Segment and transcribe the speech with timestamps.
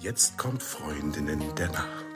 [0.00, 2.06] Jetzt kommt Freundinnen der Nacht.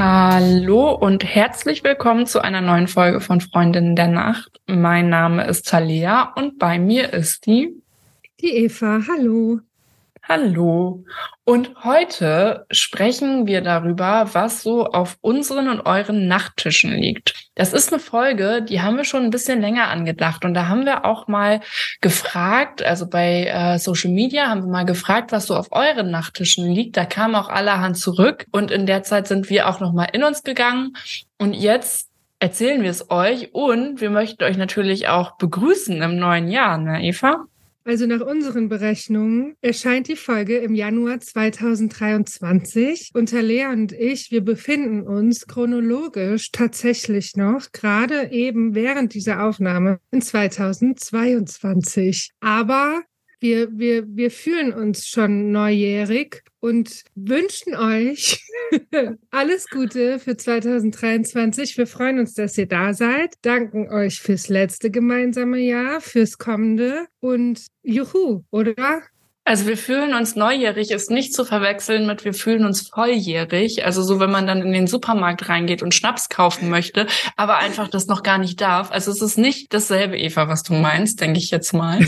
[0.00, 4.60] Hallo und herzlich willkommen zu einer neuen Folge von Freundinnen der Nacht.
[4.66, 7.80] Mein Name ist Talia und bei mir ist die
[8.40, 9.00] die Eva.
[9.08, 9.60] Hallo.
[10.28, 11.04] Hallo.
[11.44, 17.50] Und heute sprechen wir darüber, was so auf unseren und euren Nachttischen liegt.
[17.56, 20.44] Das ist eine Folge, die haben wir schon ein bisschen länger angedacht.
[20.44, 21.60] Und da haben wir auch mal
[22.00, 26.70] gefragt, also bei äh, Social Media haben wir mal gefragt, was so auf euren Nachttischen
[26.70, 26.96] liegt.
[26.96, 28.46] Da kam auch allerhand zurück.
[28.52, 30.92] Und in der Zeit sind wir auch noch mal in uns gegangen.
[31.36, 32.08] Und jetzt
[32.38, 33.52] erzählen wir es euch.
[33.54, 37.44] Und wir möchten euch natürlich auch begrüßen im neuen Jahr, ne, Eva?
[37.84, 44.42] Also nach unseren Berechnungen erscheint die Folge im Januar 2023 und Lea und ich, wir
[44.42, 52.30] befinden uns chronologisch tatsächlich noch gerade eben während dieser Aufnahme in 2022.
[52.40, 53.02] Aber
[53.42, 58.40] wir, wir, wir fühlen uns schon neujährig und wünschen euch
[59.30, 61.76] alles Gute für 2023.
[61.76, 67.06] Wir freuen uns, dass ihr da seid, danken euch fürs letzte gemeinsame Jahr, fürs kommende
[67.20, 69.02] und juhu, oder?
[69.44, 73.84] Also wir fühlen uns neujährig, ist nicht zu verwechseln mit wir fühlen uns volljährig.
[73.84, 77.88] Also so, wenn man dann in den Supermarkt reingeht und Schnaps kaufen möchte, aber einfach
[77.88, 78.92] das noch gar nicht darf.
[78.92, 82.06] Also es ist nicht dasselbe, Eva, was du meinst, denke ich jetzt mal.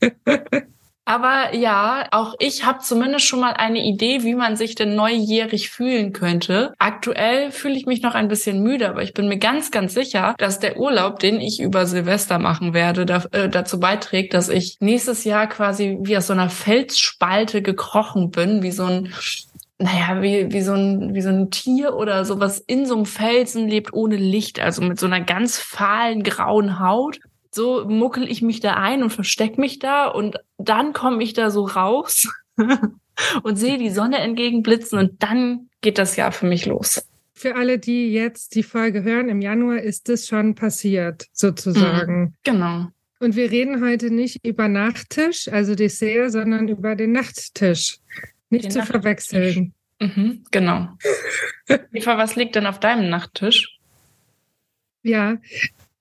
[1.08, 5.70] Aber ja, auch ich habe zumindest schon mal eine Idee, wie man sich denn neujährig
[5.70, 6.74] fühlen könnte.
[6.76, 10.34] Aktuell fühle ich mich noch ein bisschen müde, aber ich bin mir ganz, ganz sicher,
[10.36, 14.76] dass der Urlaub, den ich über Silvester machen werde, da, äh, dazu beiträgt, dass ich
[14.80, 19.14] nächstes Jahr quasi wie aus so einer Felsspalte gekrochen bin, wie so ein
[19.78, 23.66] naja, wie, wie, so ein, wie so ein Tier oder sowas in so einem Felsen
[23.66, 27.18] lebt ohne Licht, also mit so einer ganz fahlen grauen Haut
[27.50, 31.50] so muckel ich mich da ein und versteck mich da und dann komme ich da
[31.50, 32.28] so raus
[33.42, 37.06] und sehe die Sonne entgegenblitzen und dann geht das Jahr für mich los.
[37.34, 42.20] Für alle, die jetzt die Folge hören, im Januar ist es schon passiert, sozusagen.
[42.20, 42.86] Mhm, genau.
[43.20, 47.98] Und wir reden heute nicht über Nachttisch, also Dessert, sondern über den Nachttisch.
[48.50, 48.92] Nicht den zu Nachttisch.
[48.92, 49.74] verwechseln.
[50.00, 50.88] Mhm, genau.
[51.92, 53.78] Eva, was liegt denn auf deinem Nachttisch?
[55.02, 55.38] Ja,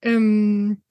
[0.02, 0.81] ähm,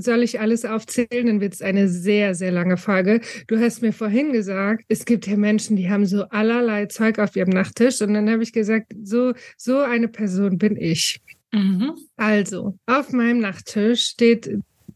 [0.00, 3.20] soll ich alles aufzählen, dann wird es eine sehr, sehr lange Frage.
[3.46, 7.36] Du hast mir vorhin gesagt, es gibt ja Menschen, die haben so allerlei Zeug auf
[7.36, 8.00] ihrem Nachttisch.
[8.00, 11.20] Und dann habe ich gesagt, so, so eine Person bin ich.
[11.52, 11.94] Mhm.
[12.16, 14.50] Also, auf meinem Nachttisch steht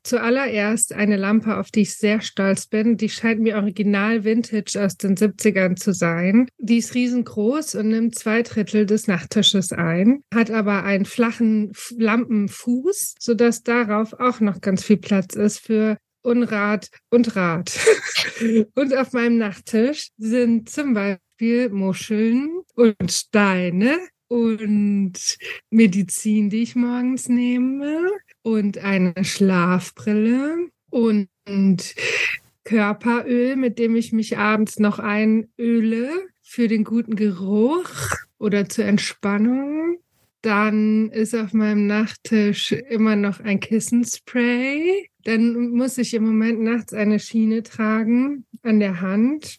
[0.05, 2.97] zuallererst eine Lampe, auf die ich sehr stolz bin.
[2.97, 6.49] Die scheint mir original Vintage aus den 70ern zu sein.
[6.59, 13.15] Die ist riesengroß und nimmt zwei Drittel des Nachttisches ein, hat aber einen flachen Lampenfuß,
[13.19, 17.73] sodass darauf auch noch ganz viel Platz ist für Unrat und Rad.
[18.75, 23.99] und auf meinem Nachttisch sind zum Beispiel Muscheln und Steine
[24.29, 25.37] und
[25.71, 28.11] Medizin, die ich morgens nehme
[28.45, 31.29] und eine Schlafbrille und
[32.65, 36.11] Körperöl, mit dem ich mich abends noch einöle
[36.43, 37.91] für den guten Geruch
[38.39, 39.99] oder zur Entspannung.
[40.43, 45.09] Dann ist auf meinem Nachttisch immer noch ein Kissenspray.
[45.25, 49.59] Dann muss ich im Moment nachts eine Schiene tragen an der Hand.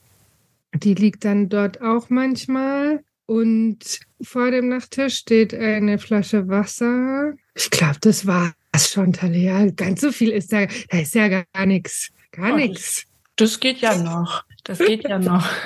[0.76, 3.04] Die liegt dann dort auch manchmal.
[3.26, 7.34] Und vor dem Nachttisch steht eine Flasche Wasser.
[7.56, 9.68] Ich glaube, das war was schon, Talia?
[9.72, 12.12] Ganz so viel ist da, da ist ja gar nichts.
[12.32, 13.06] Gar oh, nichts.
[13.38, 14.44] Das, das, geht ja noch.
[14.66, 15.48] Das geht ja noch.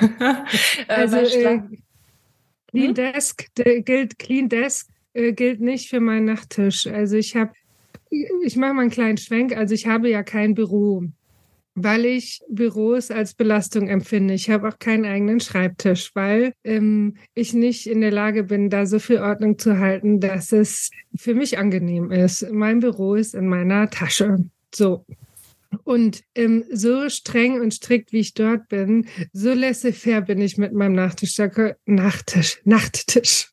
[0.88, 1.60] Äh, also, äh,
[2.68, 2.94] Clean hm?
[2.94, 6.86] Desk gilt, Clean Desk äh, gilt nicht für meinen Nachttisch.
[6.86, 7.52] Also ich habe,
[8.10, 9.56] ich mache mal einen kleinen Schwenk.
[9.56, 11.04] Also ich habe ja kein Büro
[11.82, 14.34] weil ich Büros als Belastung empfinde.
[14.34, 18.86] Ich habe auch keinen eigenen Schreibtisch, weil ähm, ich nicht in der Lage bin, da
[18.86, 22.50] so viel Ordnung zu halten, dass es für mich angenehm ist.
[22.50, 24.44] Mein Büro ist in meiner Tasche.
[24.74, 25.04] So.
[25.84, 30.72] Und ähm, so streng und strikt, wie ich dort bin, so laissez-faire bin ich mit
[30.72, 31.36] meinem Nachttisch.
[31.36, 31.48] Da,
[31.86, 33.50] Nachttisch, Nachttisch.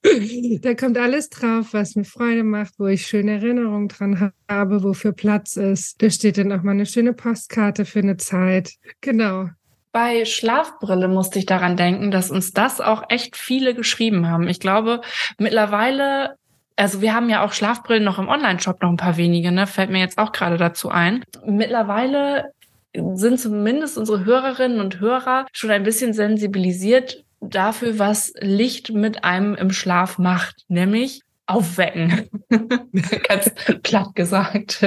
[0.61, 5.11] da kommt alles drauf, was mir Freude macht, wo ich schöne Erinnerungen dran habe, wofür
[5.11, 6.01] Platz ist.
[6.01, 8.73] Da steht dann auch mal eine schöne Postkarte für eine Zeit.
[9.01, 9.49] Genau.
[9.91, 14.47] Bei Schlafbrille musste ich daran denken, dass uns das auch echt viele geschrieben haben.
[14.47, 15.01] Ich glaube,
[15.39, 16.35] mittlerweile
[16.77, 19.67] also wir haben ja auch Schlafbrillen noch im Online-Shop, noch ein paar wenige, ne?
[19.67, 21.23] Fällt mir jetzt auch gerade dazu ein.
[21.45, 22.53] Mittlerweile
[22.93, 29.55] sind zumindest unsere Hörerinnen und Hörer schon ein bisschen sensibilisiert dafür, was Licht mit einem
[29.55, 32.29] im Schlaf macht, nämlich aufwecken.
[33.27, 33.51] Ganz
[33.83, 34.83] platt gesagt.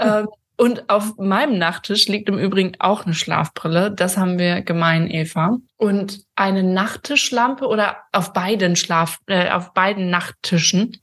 [0.00, 3.90] ähm, und auf meinem Nachttisch liegt im Übrigen auch eine Schlafbrille.
[3.90, 5.58] Das haben wir gemein, Eva.
[5.76, 10.96] Und eine Nachttischlampe oder auf beiden Schlaf, äh, auf beiden Nachttischen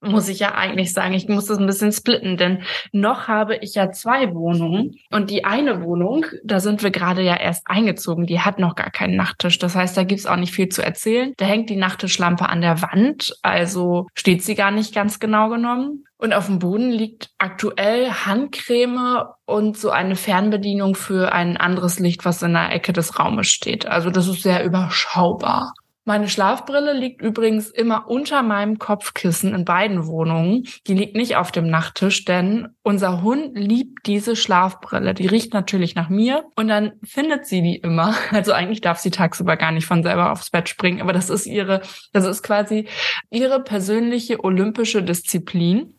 [0.00, 2.62] muss ich ja eigentlich sagen, ich muss das ein bisschen splitten, denn
[2.92, 7.36] noch habe ich ja zwei Wohnungen und die eine Wohnung, da sind wir gerade ja
[7.36, 9.58] erst eingezogen, die hat noch gar keinen Nachttisch.
[9.58, 11.32] Das heißt, da gibt's auch nicht viel zu erzählen.
[11.36, 16.04] Da hängt die Nachttischlampe an der Wand, also steht sie gar nicht ganz genau genommen.
[16.18, 22.24] Und auf dem Boden liegt aktuell Handcreme und so eine Fernbedienung für ein anderes Licht,
[22.24, 23.86] was in der Ecke des Raumes steht.
[23.86, 25.74] Also das ist sehr überschaubar.
[26.08, 30.68] Meine Schlafbrille liegt übrigens immer unter meinem Kopfkissen in beiden Wohnungen.
[30.86, 35.14] Die liegt nicht auf dem Nachttisch, denn unser Hund liebt diese Schlafbrille.
[35.14, 38.14] Die riecht natürlich nach mir und dann findet sie die immer.
[38.36, 41.46] Also eigentlich darf sie tagsüber gar nicht von selber aufs Bett springen, aber das ist
[41.46, 41.80] ihre,
[42.12, 42.86] das ist quasi
[43.30, 45.94] ihre persönliche olympische Disziplin.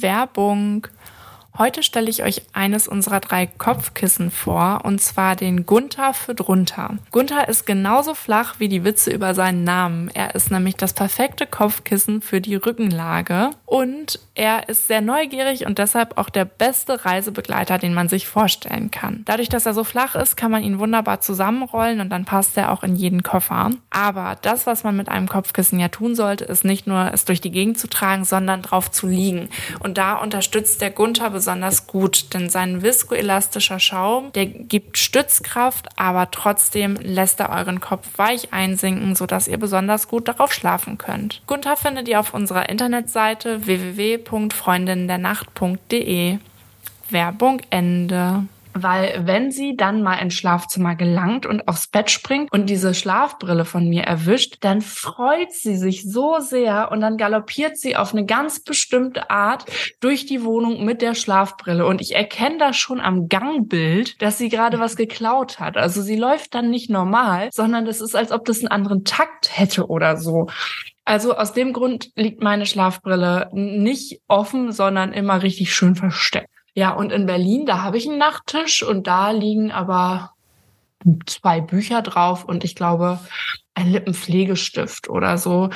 [0.00, 0.86] Werbung.
[1.56, 6.98] Heute stelle ich euch eines unserer drei Kopfkissen vor, und zwar den Gunther für drunter.
[7.12, 10.10] Gunther ist genauso flach wie die Witze über seinen Namen.
[10.14, 15.78] Er ist nämlich das perfekte Kopfkissen für die Rückenlage und er ist sehr neugierig und
[15.78, 19.22] deshalb auch der beste Reisebegleiter, den man sich vorstellen kann.
[19.24, 22.72] Dadurch, dass er so flach ist, kann man ihn wunderbar zusammenrollen und dann passt er
[22.72, 23.70] auch in jeden Koffer.
[23.90, 27.40] Aber das, was man mit einem Kopfkissen ja tun sollte, ist nicht nur es durch
[27.40, 29.50] die Gegend zu tragen, sondern drauf zu liegen.
[29.78, 36.30] Und da unterstützt der Gunther besonders gut, denn sein viskoelastischer Schaum, der gibt Stützkraft, aber
[36.30, 41.42] trotzdem lässt er euren Kopf weich einsinken, sodass ihr besonders gut darauf schlafen könnt.
[41.46, 46.38] Gunther findet ihr auf unserer Internetseite www.freundindernacht.de.
[47.10, 48.44] Werbung Ende.
[48.74, 53.64] Weil wenn sie dann mal ins Schlafzimmer gelangt und aufs Bett springt und diese Schlafbrille
[53.64, 58.26] von mir erwischt, dann freut sie sich so sehr und dann galoppiert sie auf eine
[58.26, 59.64] ganz bestimmte Art
[60.00, 61.86] durch die Wohnung mit der Schlafbrille.
[61.86, 65.76] Und ich erkenne das schon am Gangbild, dass sie gerade was geklaut hat.
[65.76, 69.56] Also sie läuft dann nicht normal, sondern das ist, als ob das einen anderen Takt
[69.56, 70.48] hätte oder so.
[71.04, 76.48] Also aus dem Grund liegt meine Schlafbrille nicht offen, sondern immer richtig schön versteckt.
[76.74, 80.32] Ja, und in Berlin, da habe ich einen Nachttisch und da liegen aber
[81.26, 83.20] zwei Bücher drauf und ich glaube
[83.74, 85.70] ein Lippenpflegestift oder so.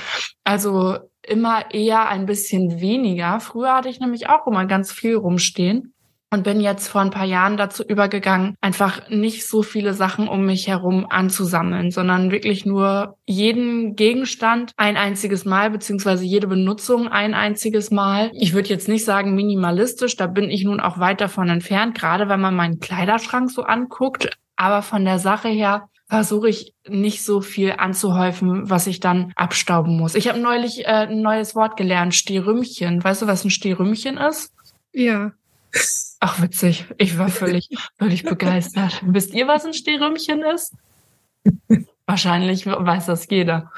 [0.45, 3.41] Also immer eher ein bisschen weniger.
[3.41, 5.95] Früher hatte ich nämlich auch immer ganz viel rumstehen
[6.31, 10.45] und bin jetzt vor ein paar Jahren dazu übergegangen, einfach nicht so viele Sachen um
[10.45, 17.35] mich herum anzusammeln, sondern wirklich nur jeden Gegenstand ein einziges Mal, beziehungsweise jede Benutzung ein
[17.35, 18.31] einziges Mal.
[18.35, 22.29] Ich würde jetzt nicht sagen minimalistisch, da bin ich nun auch weit davon entfernt, gerade
[22.29, 24.31] wenn man meinen Kleiderschrank so anguckt.
[24.57, 29.97] Aber von der Sache her versuche ich nicht so viel anzuhäufen, was ich dann abstauben
[29.97, 30.15] muss.
[30.15, 33.05] Ich habe neulich äh, ein neues Wort gelernt, Stehrümchen.
[33.05, 34.53] Weißt du, was ein Stehrümchen ist?
[34.93, 35.33] Ja.
[36.21, 36.87] Ach, witzig.
[36.97, 37.69] Ich war völlig,
[37.99, 39.03] völlig begeistert.
[39.07, 40.75] Wisst ihr, was ein Stehrümchen ist?
[42.07, 43.71] Wahrscheinlich weiß das jeder.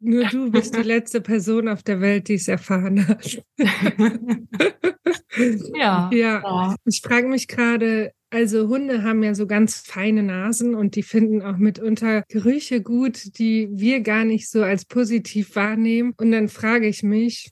[0.00, 3.42] Nur du bist die letzte Person auf der Welt, die es erfahren hat.
[5.74, 6.10] ja.
[6.12, 6.76] Ja.
[6.84, 11.40] Ich frage mich gerade, also Hunde haben ja so ganz feine Nasen und die finden
[11.40, 16.12] auch mitunter Gerüche gut, die wir gar nicht so als positiv wahrnehmen.
[16.18, 17.50] Und dann frage ich mich,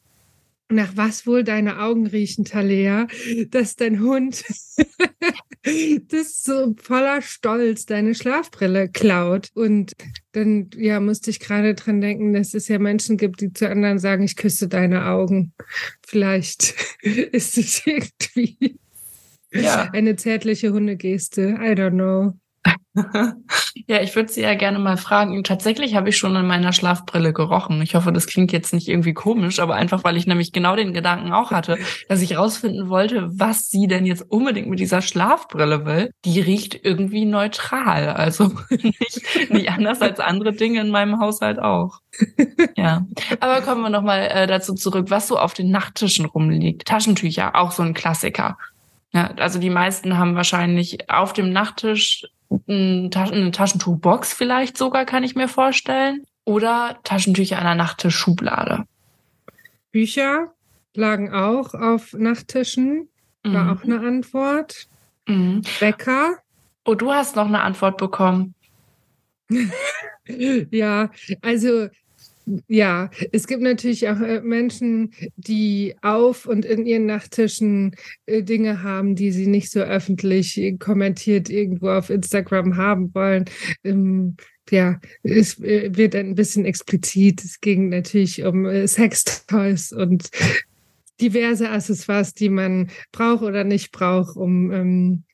[0.73, 3.07] nach was wohl deine Augen riechen, Talea,
[3.49, 4.45] dass dein Hund
[6.09, 9.49] das so voller Stolz deine Schlafbrille klaut.
[9.55, 9.93] Und
[10.33, 13.99] dann, ja, musste ich gerade dran denken, dass es ja Menschen gibt, die zu anderen
[13.99, 15.53] sagen, ich küsse deine Augen.
[16.07, 18.79] Vielleicht ist es irgendwie
[19.53, 19.91] ja.
[19.93, 21.59] eine zärtliche Hundegeste.
[21.61, 22.39] I don't know.
[23.87, 25.43] ja, ich würde sie ja gerne mal fragen.
[25.45, 27.81] Tatsächlich habe ich schon in meiner Schlafbrille gerochen.
[27.81, 30.93] Ich hoffe, das klingt jetzt nicht irgendwie komisch, aber einfach, weil ich nämlich genau den
[30.93, 31.79] Gedanken auch hatte,
[32.09, 36.11] dass ich rausfinden wollte, was sie denn jetzt unbedingt mit dieser Schlafbrille will.
[36.25, 38.11] Die riecht irgendwie neutral.
[38.11, 42.01] Also nicht, nicht anders als andere Dinge in meinem Haushalt auch.
[42.77, 43.07] Ja.
[43.41, 46.87] Aber kommen wir nochmal äh, dazu zurück, was so auf den Nachttischen rumliegt.
[46.87, 48.59] Taschentücher, auch so ein Klassiker.
[49.15, 52.25] Ja, also die meisten haben wahrscheinlich auf dem Nachttisch
[52.69, 56.25] eine Taschentuchbox vielleicht sogar, kann ich mir vorstellen.
[56.45, 58.85] Oder Taschentücher an der Nachttischschublade.
[59.93, 60.53] Bücher
[60.95, 63.09] lagen auch auf Nachttischen.
[63.45, 63.71] War mhm.
[63.71, 64.89] auch eine Antwort.
[65.27, 65.63] Mhm.
[65.81, 66.39] Bäcker.
[66.85, 68.55] Oh, du hast noch eine Antwort bekommen.
[70.27, 71.11] ja,
[71.43, 71.89] also
[72.69, 77.95] ja, es gibt natürlich auch äh, Menschen, die auf und in ihren Nachttischen
[78.27, 83.45] äh, Dinge haben, die sie nicht so öffentlich kommentiert irgendwo auf Instagram haben wollen.
[83.85, 84.37] Ähm,
[84.71, 87.45] ja, es äh, wird ein bisschen explizit.
[87.45, 90.31] Es ging natürlich um Sextoys und
[91.21, 95.25] diverse Accessoires, die man braucht oder nicht braucht, um ähm,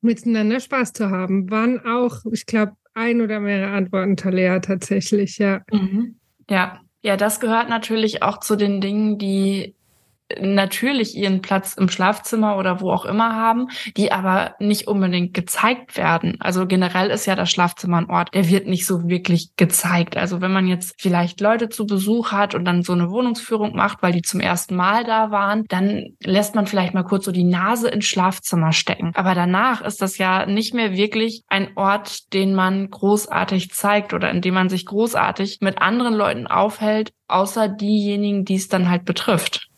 [0.00, 1.50] miteinander Spaß zu haben.
[1.50, 5.62] Waren auch, ich glaube, ein oder mehrere Antworten Talea tatsächlich, ja.
[5.72, 6.16] Mhm.
[6.50, 9.74] Ja, ja, das gehört natürlich auch zu den Dingen, die
[10.40, 15.96] natürlich ihren Platz im Schlafzimmer oder wo auch immer haben, die aber nicht unbedingt gezeigt
[15.96, 16.36] werden.
[16.40, 20.16] Also generell ist ja das Schlafzimmer ein Ort, der wird nicht so wirklich gezeigt.
[20.16, 24.02] Also wenn man jetzt vielleicht Leute zu Besuch hat und dann so eine Wohnungsführung macht,
[24.02, 27.44] weil die zum ersten Mal da waren, dann lässt man vielleicht mal kurz so die
[27.44, 29.12] Nase ins Schlafzimmer stecken.
[29.14, 34.30] Aber danach ist das ja nicht mehr wirklich ein Ort, den man großartig zeigt oder
[34.30, 39.04] in dem man sich großartig mit anderen Leuten aufhält, außer diejenigen, die es dann halt
[39.04, 39.68] betrifft.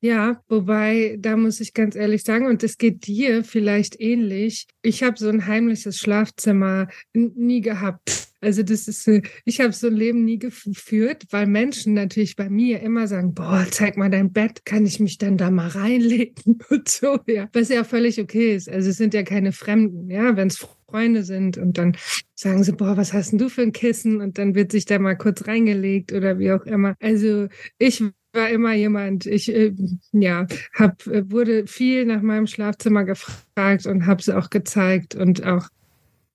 [0.00, 4.66] Ja, wobei, da muss ich ganz ehrlich sagen, und es geht dir vielleicht ähnlich.
[4.82, 8.28] Ich habe so ein heimliches Schlafzimmer nie gehabt.
[8.42, 9.08] Also das ist,
[9.44, 13.66] ich habe so ein Leben nie geführt, weil Menschen natürlich bei mir immer sagen, boah,
[13.70, 17.48] zeig mal dein Bett, kann ich mich dann da mal reinlegen und so, ja.
[17.54, 18.68] Was ja völlig okay ist.
[18.68, 21.96] Also es sind ja keine Fremden, ja, wenn es Freunde sind und dann
[22.34, 24.20] sagen sie, boah, was hast denn du für ein Kissen?
[24.20, 26.94] Und dann wird sich da mal kurz reingelegt oder wie auch immer.
[27.00, 27.48] Also
[27.78, 28.04] ich
[28.36, 29.72] war immer jemand, ich äh,
[30.12, 35.44] ja, hab, äh, wurde viel nach meinem Schlafzimmer gefragt und habe es auch gezeigt und
[35.44, 35.68] auch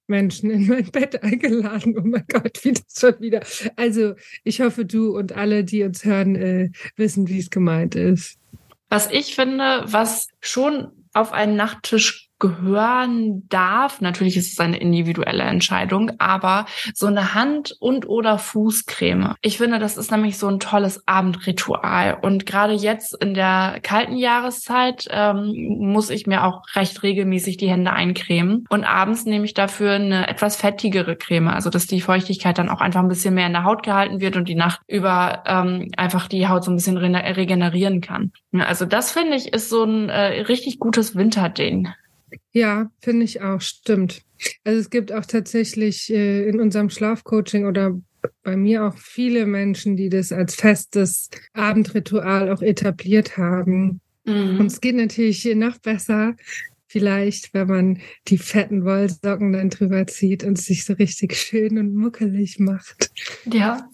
[0.08, 1.96] Menschen in mein Bett eingeladen.
[1.98, 3.42] Oh mein Gott, wie das schon wieder.
[3.78, 8.38] Also ich hoffe, du und alle, die uns hören, äh, wissen, wie es gemeint ist.
[8.90, 14.02] Was ich finde, was schon auf einen Nachttisch gehören darf.
[14.02, 19.36] Natürlich ist es eine individuelle Entscheidung, aber so eine Hand- und oder Fußcreme.
[19.42, 22.18] Ich finde, das ist nämlich so ein tolles Abendritual.
[22.22, 27.70] Und gerade jetzt in der kalten Jahreszeit ähm, muss ich mir auch recht regelmäßig die
[27.70, 28.66] Hände eincremen.
[28.70, 32.82] Und abends nehme ich dafür eine etwas fettigere Creme, also dass die Feuchtigkeit dann auch
[32.82, 36.28] einfach ein bisschen mehr in der Haut gehalten wird und die Nacht über ähm, einfach
[36.28, 38.32] die Haut so ein bisschen regenerieren kann.
[38.58, 41.88] Also das finde ich ist so ein äh, richtig gutes Winterding.
[42.52, 44.22] Ja, finde ich auch, stimmt.
[44.64, 48.00] Also es gibt auch tatsächlich äh, in unserem Schlafcoaching oder
[48.44, 54.02] bei mir auch viele Menschen, die das als festes Abendritual auch etabliert haben.
[54.26, 54.60] Mhm.
[54.60, 56.36] Und es geht natürlich noch besser,
[56.88, 61.96] vielleicht, wenn man die fetten Wollsocken dann drüber zieht und sich so richtig schön und
[61.96, 63.12] muckelig macht.
[63.46, 63.90] Ja,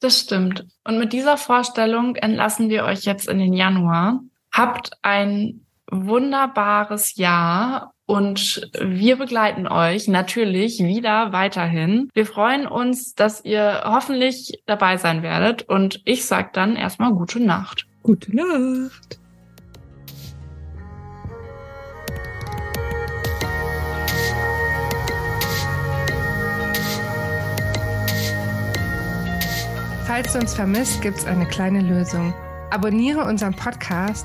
[0.00, 0.66] das stimmt.
[0.84, 4.22] Und mit dieser Vorstellung entlassen wir euch jetzt in den Januar.
[4.52, 12.08] Habt ein wunderbares Jahr und wir begleiten euch natürlich wieder weiterhin.
[12.14, 17.40] Wir freuen uns, dass ihr hoffentlich dabei sein werdet und ich sag dann erstmal gute
[17.40, 17.86] Nacht.
[18.02, 19.18] Gute Nacht.
[30.06, 32.32] Falls du uns vermisst, gibt's eine kleine Lösung.
[32.70, 34.24] Abonniere unseren Podcast